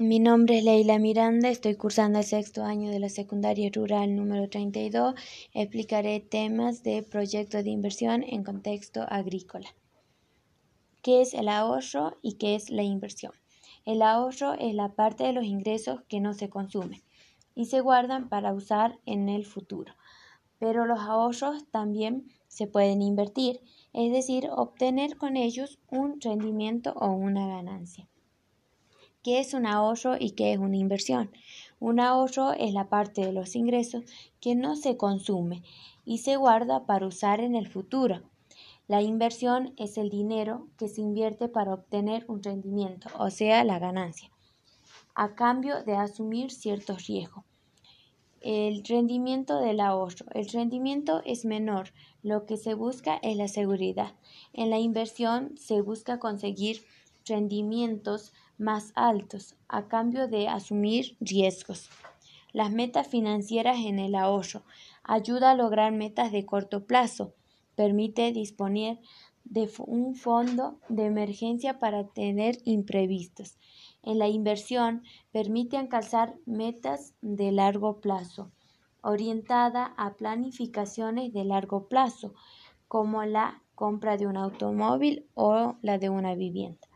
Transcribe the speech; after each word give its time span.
Mi 0.00 0.20
nombre 0.20 0.58
es 0.58 0.64
Leila 0.64 1.00
Miranda, 1.00 1.48
estoy 1.48 1.74
cursando 1.74 2.20
el 2.20 2.24
sexto 2.24 2.62
año 2.62 2.88
de 2.88 3.00
la 3.00 3.08
secundaria 3.08 3.68
rural 3.74 4.14
número 4.14 4.48
32. 4.48 5.16
Explicaré 5.52 6.20
temas 6.20 6.84
de 6.84 7.02
proyecto 7.02 7.64
de 7.64 7.70
inversión 7.70 8.22
en 8.22 8.44
contexto 8.44 9.02
agrícola. 9.08 9.74
¿Qué 11.02 11.20
es 11.20 11.34
el 11.34 11.48
ahorro 11.48 12.16
y 12.22 12.34
qué 12.34 12.54
es 12.54 12.70
la 12.70 12.84
inversión? 12.84 13.32
El 13.84 14.02
ahorro 14.02 14.52
es 14.52 14.72
la 14.72 14.94
parte 14.94 15.24
de 15.24 15.32
los 15.32 15.44
ingresos 15.44 16.02
que 16.08 16.20
no 16.20 16.32
se 16.32 16.48
consumen 16.48 17.02
y 17.56 17.64
se 17.64 17.80
guardan 17.80 18.28
para 18.28 18.54
usar 18.54 19.00
en 19.04 19.28
el 19.28 19.44
futuro. 19.46 19.94
Pero 20.60 20.86
los 20.86 21.00
ahorros 21.00 21.68
también 21.72 22.28
se 22.46 22.68
pueden 22.68 23.02
invertir, 23.02 23.62
es 23.92 24.12
decir, 24.12 24.48
obtener 24.48 25.16
con 25.16 25.36
ellos 25.36 25.80
un 25.90 26.20
rendimiento 26.20 26.92
o 26.92 27.10
una 27.10 27.48
ganancia. 27.48 28.08
¿Qué 29.24 29.40
es 29.40 29.52
un 29.52 29.66
ahorro 29.66 30.16
y 30.18 30.30
qué 30.30 30.52
es 30.52 30.58
una 30.58 30.76
inversión? 30.76 31.30
Un 31.80 31.98
ahorro 31.98 32.52
es 32.52 32.72
la 32.72 32.88
parte 32.88 33.26
de 33.26 33.32
los 33.32 33.56
ingresos 33.56 34.04
que 34.40 34.54
no 34.54 34.76
se 34.76 34.96
consume 34.96 35.62
y 36.04 36.18
se 36.18 36.36
guarda 36.36 36.86
para 36.86 37.06
usar 37.06 37.40
en 37.40 37.56
el 37.56 37.66
futuro. 37.66 38.22
La 38.86 39.02
inversión 39.02 39.74
es 39.76 39.98
el 39.98 40.08
dinero 40.08 40.68
que 40.78 40.88
se 40.88 41.00
invierte 41.00 41.48
para 41.48 41.74
obtener 41.74 42.24
un 42.28 42.42
rendimiento, 42.42 43.08
o 43.18 43.30
sea, 43.30 43.64
la 43.64 43.80
ganancia, 43.80 44.30
a 45.14 45.34
cambio 45.34 45.82
de 45.82 45.96
asumir 45.96 46.52
ciertos 46.52 47.08
riesgos. 47.08 47.44
El 48.40 48.84
rendimiento 48.84 49.58
del 49.58 49.80
ahorro. 49.80 50.26
El 50.32 50.48
rendimiento 50.48 51.22
es 51.24 51.44
menor. 51.44 51.88
Lo 52.22 52.46
que 52.46 52.56
se 52.56 52.74
busca 52.74 53.16
es 53.16 53.36
la 53.36 53.48
seguridad. 53.48 54.14
En 54.52 54.70
la 54.70 54.78
inversión 54.78 55.58
se 55.58 55.80
busca 55.80 56.20
conseguir 56.20 56.84
rendimientos 57.26 58.32
más 58.58 58.92
altos 58.94 59.56
a 59.68 59.88
cambio 59.88 60.28
de 60.28 60.48
asumir 60.48 61.16
riesgos. 61.20 61.88
Las 62.52 62.70
metas 62.70 63.06
financieras 63.06 63.78
en 63.78 63.98
el 63.98 64.14
ahorro 64.14 64.62
ayuda 65.04 65.52
a 65.52 65.54
lograr 65.54 65.92
metas 65.92 66.32
de 66.32 66.44
corto 66.44 66.86
plazo, 66.86 67.34
permite 67.74 68.32
disponer 68.32 68.98
de 69.44 69.70
un 69.86 70.14
fondo 70.14 70.78
de 70.88 71.06
emergencia 71.06 71.78
para 71.78 72.08
tener 72.08 72.58
imprevistos. 72.64 73.56
En 74.02 74.18
la 74.18 74.28
inversión 74.28 75.02
permite 75.32 75.76
alcanzar 75.76 76.34
metas 76.44 77.14
de 77.20 77.52
largo 77.52 78.00
plazo, 78.00 78.50
orientada 79.02 79.94
a 79.96 80.14
planificaciones 80.14 81.32
de 81.32 81.44
largo 81.44 81.88
plazo, 81.88 82.34
como 82.88 83.24
la 83.24 83.62
compra 83.74 84.16
de 84.16 84.26
un 84.26 84.36
automóvil 84.36 85.26
o 85.34 85.76
la 85.82 85.98
de 85.98 86.10
una 86.10 86.34
vivienda. 86.34 86.87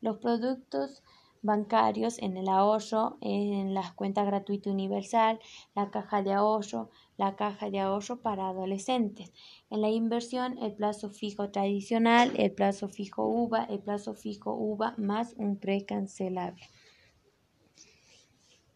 Los 0.00 0.18
productos 0.18 1.02
bancarios 1.42 2.18
en 2.18 2.36
el 2.36 2.48
ahorro, 2.48 3.18
en 3.20 3.74
las 3.74 3.92
cuentas 3.92 4.26
gratuita 4.26 4.70
universal, 4.70 5.38
la 5.74 5.90
caja 5.90 6.22
de 6.22 6.32
ahorro, 6.32 6.90
la 7.16 7.36
caja 7.36 7.70
de 7.70 7.80
ahorro 7.80 8.20
para 8.20 8.48
adolescentes. 8.48 9.32
En 9.70 9.80
la 9.80 9.88
inversión, 9.88 10.58
el 10.58 10.72
plazo 10.72 11.10
fijo 11.10 11.50
tradicional, 11.50 12.32
el 12.36 12.52
plazo 12.52 12.88
fijo 12.88 13.26
UVA, 13.26 13.64
el 13.64 13.80
plazo 13.80 14.14
fijo 14.14 14.54
UVA 14.54 14.94
más 14.98 15.34
un 15.36 15.56
precancelable. 15.56 16.68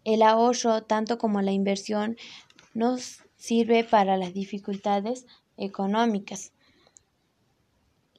El 0.05 0.23
ahorro, 0.23 0.83
tanto 0.83 1.19
como 1.19 1.43
la 1.43 1.53
inversión, 1.53 2.17
nos 2.75 3.23
sirve 3.37 3.85
para 3.85 4.17
las 4.17 4.35
dificultades 4.35 5.27
económicas 5.57 6.53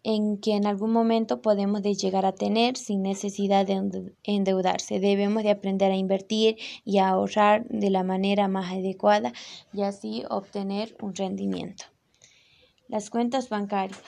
en 0.04 0.38
que 0.38 0.56
en 0.56 0.68
algún 0.68 0.92
momento 0.92 1.42
podemos 1.42 1.82
llegar 1.82 2.26
a 2.26 2.36
tener 2.36 2.78
sin 2.78 3.02
necesidad 3.02 3.66
de 3.66 4.14
endeudarse. 4.24 5.00
Debemos 5.00 5.44
de 5.44 5.52
aprender 5.52 5.92
a 5.92 5.96
invertir 5.96 6.58
y 6.84 6.98
a 6.98 7.10
ahorrar 7.10 7.66
de 7.70 7.90
la 7.90 8.04
manera 8.04 8.48
más 8.48 8.72
adecuada 8.72 9.34
y 9.72 9.84
así 9.84 10.24
obtener 10.30 10.96
un 11.02 11.16
rendimiento. 11.16 11.86
Las 12.88 13.10
cuentas 13.10 13.50
bancarias. 13.50 14.02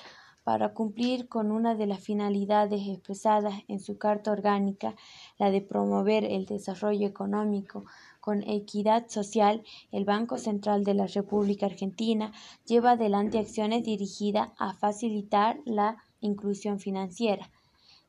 Para 0.43 0.75
cumplir 0.75 1.27
con 1.27 1.51
una 1.51 1.73
de 1.73 1.87
las 1.87 2.01
finalidades 2.01 2.87
expresadas 2.87 3.63
en 3.67 3.79
su 3.79 3.97
Carta 3.97 4.31
Orgánica, 4.31 4.95
la 5.37 5.51
de 5.51 5.61
promover 5.61 6.23
el 6.23 6.45
desarrollo 6.45 7.07
económico 7.07 7.85
con 8.19 8.41
equidad 8.43 9.07
social, 9.07 9.63
el 9.91 10.05
Banco 10.05 10.37
Central 10.37 10.83
de 10.83 10.93
la 10.95 11.07
República 11.07 11.67
Argentina 11.67 12.31
lleva 12.65 12.91
adelante 12.91 13.37
acciones 13.37 13.83
dirigidas 13.83 14.49
a 14.57 14.73
facilitar 14.73 15.59
la 15.65 15.97
inclusión 16.21 16.79
financiera. 16.79 17.51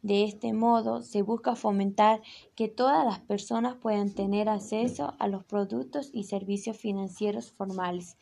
De 0.02 0.24
este 0.24 0.52
modo, 0.52 1.02
se 1.02 1.22
busca 1.22 1.56
fomentar 1.56 2.22
que 2.54 2.68
todas 2.68 3.04
las 3.04 3.18
personas 3.20 3.74
puedan 3.76 4.14
tener 4.14 4.48
acceso 4.48 5.14
a 5.18 5.26
los 5.26 5.44
productos 5.44 6.10
y 6.12 6.24
servicios 6.24 6.76
financieros 6.76 7.50
formales 7.50 8.16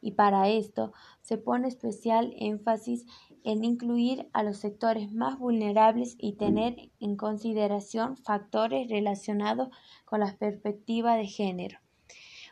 y 0.00 0.12
para 0.12 0.48
esto 0.48 0.92
se 1.22 1.38
pone 1.38 1.68
especial 1.68 2.34
énfasis 2.38 3.04
en 3.44 3.64
incluir 3.64 4.28
a 4.32 4.42
los 4.42 4.58
sectores 4.58 5.12
más 5.12 5.38
vulnerables 5.38 6.16
y 6.18 6.34
tener 6.34 6.90
en 7.00 7.16
consideración 7.16 8.16
factores 8.16 8.88
relacionados 8.88 9.68
con 10.04 10.20
la 10.20 10.36
perspectiva 10.36 11.16
de 11.16 11.26
género. 11.26 11.78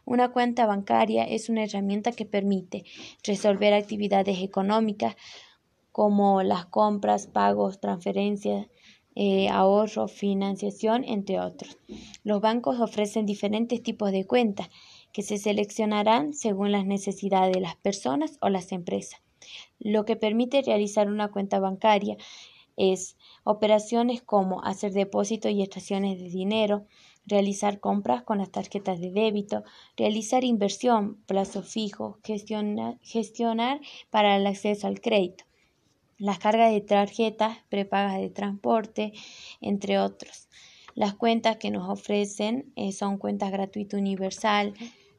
Una 0.04 0.30
cuenta 0.30 0.66
bancaria 0.66 1.24
es 1.24 1.48
una 1.48 1.64
herramienta 1.64 2.12
que 2.12 2.26
permite 2.26 2.84
resolver 3.24 3.74
actividades 3.74 4.38
económicas 4.40 5.16
como 5.90 6.42
las 6.42 6.66
compras, 6.66 7.26
pagos, 7.26 7.80
transferencias, 7.80 8.68
eh, 9.16 9.48
ahorro, 9.48 10.08
financiación, 10.08 11.02
entre 11.04 11.40
otros. 11.40 11.78
Los 12.22 12.40
bancos 12.40 12.78
ofrecen 12.80 13.24
diferentes 13.24 13.82
tipos 13.82 14.12
de 14.12 14.26
cuentas 14.26 14.68
que 15.16 15.22
se 15.22 15.38
seleccionarán 15.38 16.34
según 16.34 16.72
las 16.72 16.84
necesidades 16.84 17.54
de 17.54 17.62
las 17.62 17.74
personas 17.76 18.36
o 18.42 18.50
las 18.50 18.70
empresas. 18.70 19.22
Lo 19.78 20.04
que 20.04 20.14
permite 20.14 20.60
realizar 20.60 21.08
una 21.08 21.28
cuenta 21.28 21.58
bancaria 21.58 22.18
es 22.76 23.16
operaciones 23.42 24.20
como 24.20 24.62
hacer 24.62 24.92
depósitos 24.92 25.52
y 25.52 25.62
extracciones 25.62 26.18
de 26.18 26.28
dinero, 26.28 26.84
realizar 27.24 27.80
compras 27.80 28.24
con 28.24 28.36
las 28.36 28.50
tarjetas 28.50 29.00
de 29.00 29.10
débito, 29.10 29.64
realizar 29.96 30.44
inversión, 30.44 31.16
plazo 31.24 31.62
fijo, 31.62 32.18
gestionar 32.22 33.80
para 34.10 34.36
el 34.36 34.46
acceso 34.46 34.86
al 34.86 35.00
crédito, 35.00 35.44
las 36.18 36.38
cargas 36.38 36.72
de 36.72 36.82
tarjetas, 36.82 37.56
prepagas 37.70 38.20
de 38.20 38.28
transporte, 38.28 39.14
entre 39.62 39.98
otros. 39.98 40.50
Las 40.94 41.14
cuentas 41.14 41.56
que 41.56 41.70
nos 41.70 41.88
ofrecen 41.88 42.70
eh, 42.76 42.92
son 42.92 43.16
cuentas 43.16 43.50
gratuita 43.50 43.96
universal, 43.96 44.74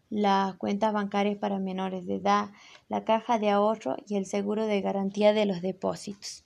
las 0.09 0.55
cuentas 0.55 0.93
bancarias 0.93 1.37
para 1.37 1.59
menores 1.59 2.05
de 2.05 2.15
edad, 2.15 2.49
la 2.89 3.03
caja 3.03 3.39
de 3.39 3.49
ahorro 3.49 3.97
y 4.07 4.15
el 4.15 4.25
seguro 4.25 4.65
de 4.65 4.81
garantía 4.81 5.33
de 5.33 5.45
los 5.45 5.61
depósitos. 5.61 6.43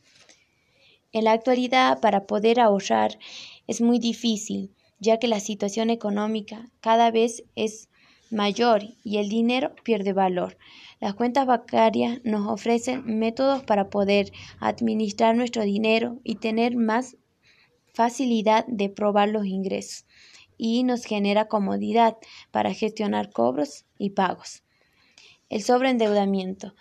En 1.11 1.25
la 1.25 1.33
actualidad, 1.33 1.99
para 1.99 2.25
poder 2.25 2.59
ahorrar 2.59 3.19
es 3.67 3.81
muy 3.81 3.99
difícil, 3.99 4.73
ya 4.99 5.17
que 5.17 5.27
la 5.27 5.39
situación 5.39 5.89
económica 5.89 6.69
cada 6.79 7.11
vez 7.11 7.43
es 7.55 7.89
mayor 8.29 8.83
y 9.03 9.17
el 9.17 9.27
dinero 9.27 9.75
pierde 9.83 10.13
valor. 10.13 10.57
Las 10.99 11.15
cuentas 11.15 11.45
bancarias 11.45 12.21
nos 12.23 12.47
ofrecen 12.47 13.03
métodos 13.19 13.63
para 13.63 13.89
poder 13.89 14.31
administrar 14.59 15.35
nuestro 15.35 15.63
dinero 15.63 16.19
y 16.23 16.35
tener 16.35 16.75
más 16.75 17.17
facilidad 17.93 18.65
de 18.67 18.89
probar 18.89 19.29
los 19.29 19.45
ingresos 19.45 20.05
y 20.63 20.83
nos 20.83 21.05
genera 21.05 21.47
comodidad 21.47 22.17
para 22.51 22.75
gestionar 22.75 23.31
cobros 23.31 23.85
y 23.97 24.11
pagos. 24.11 24.61
El 25.49 25.63
sobreendeudamiento. 25.63 26.75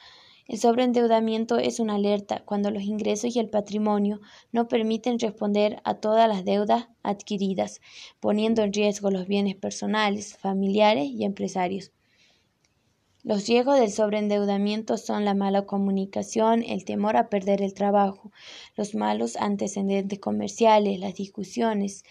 El 0.47 0.59
sobreendeudamiento 0.59 1.57
es 1.57 1.81
una 1.81 1.95
alerta 1.95 2.43
cuando 2.45 2.71
los 2.71 2.83
ingresos 2.83 3.35
y 3.35 3.39
el 3.39 3.49
patrimonio 3.49 4.21
no 4.53 4.69
permiten 4.69 5.19
responder 5.19 5.81
a 5.85 5.95
todas 5.95 6.29
las 6.29 6.45
deudas 6.45 6.89
adquiridas, 7.03 7.81
poniendo 8.21 8.61
en 8.65 8.75
riesgo 8.75 9.11
los 9.11 9.27
bienes 9.27 9.57
personales, 9.57 10.37
familiares 10.37 11.07
y 11.07 11.25
empresarios. 11.25 11.91
Los 13.23 13.47
riesgos 13.47 13.81
del 13.81 13.91
sobreendeudamiento 13.91 14.99
son 14.99 15.25
la 15.25 15.33
mala 15.33 15.65
comunicación, 15.65 16.65
el 16.65 16.85
temor 16.85 17.17
a 17.17 17.31
perder 17.31 17.63
el 17.63 17.73
trabajo, 17.73 18.31
los 18.77 18.95
malos 18.95 19.37
antecedentes 19.37 20.19
comerciales, 20.19 21.01
las 21.01 21.15
discusiones, 21.15 22.05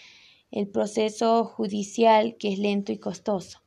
el 0.51 0.67
proceso 0.67 1.45
judicial 1.45 2.35
que 2.37 2.53
es 2.53 2.59
lento 2.59 2.91
y 2.91 2.97
costoso. 2.97 3.59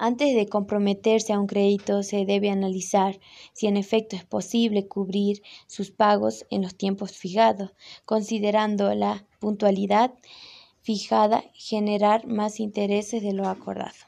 Antes 0.00 0.34
de 0.36 0.46
comprometerse 0.46 1.32
a 1.32 1.40
un 1.40 1.48
crédito 1.48 2.04
se 2.04 2.24
debe 2.24 2.50
analizar 2.50 3.18
si 3.52 3.66
en 3.66 3.76
efecto 3.76 4.14
es 4.14 4.24
posible 4.24 4.86
cubrir 4.86 5.42
sus 5.66 5.90
pagos 5.90 6.46
en 6.50 6.62
los 6.62 6.76
tiempos 6.76 7.12
fijados, 7.12 7.72
considerando 8.04 8.94
la 8.94 9.26
puntualidad 9.40 10.14
fijada 10.82 11.44
generar 11.52 12.26
más 12.28 12.60
intereses 12.60 13.22
de 13.22 13.32
lo 13.32 13.48
acordado. 13.48 14.07